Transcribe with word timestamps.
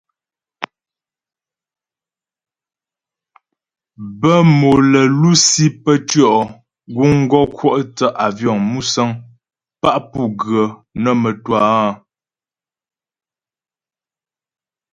Bə́ 4.19 4.37
mò 4.59 4.71
lə́ 4.91 5.05
lusi 5.19 5.65
pə́ 5.83 5.95
tʉɔ' 6.09 6.35
guŋ 6.95 7.13
gɔ 7.31 7.41
kwɔ' 7.55 7.75
thə́ 7.95 8.09
àvyɔ̌ŋ 8.25 8.57
(musə̀ŋ) 8.69 9.09
pá 9.81 9.89
pu 10.11 10.21
gə 10.39 10.61
nə́ 11.01 11.13
mə́twâ 11.21 11.57
áa. 11.75 11.91